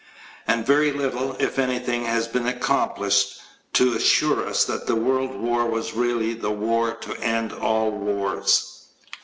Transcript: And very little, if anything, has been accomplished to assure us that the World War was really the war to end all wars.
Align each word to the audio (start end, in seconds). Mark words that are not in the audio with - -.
And 0.47 0.65
very 0.65 0.91
little, 0.91 1.35
if 1.37 1.59
anything, 1.59 2.05
has 2.05 2.27
been 2.27 2.47
accomplished 2.47 3.39
to 3.73 3.93
assure 3.93 4.47
us 4.49 4.63
that 4.65 4.87
the 4.87 4.95
World 4.95 5.35
War 5.39 5.67
was 5.67 5.93
really 5.93 6.33
the 6.33 6.49
war 6.49 6.95
to 6.95 7.13
end 7.23 7.53
all 7.53 7.91
wars. 7.91 8.85